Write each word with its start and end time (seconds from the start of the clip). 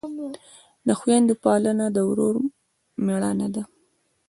د 0.87 0.89
خویندو 0.99 1.33
پالنه 1.43 1.85
د 1.91 1.97
ورور 2.09 2.35
مړانه 3.05 3.47
ده. 3.55 3.63